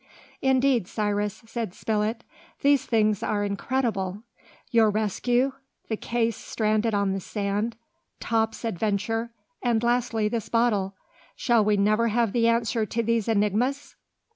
[0.41, 2.23] "Indeed, Cyrus," said Spilett,
[2.61, 4.23] "these things are incredible!
[4.71, 5.51] Your rescue,
[5.89, 7.75] the case stranded on the sand,
[8.19, 10.95] Top's adventure, and lastly this bottle....
[11.35, 13.95] Shall we never have the answer to these enigmas?"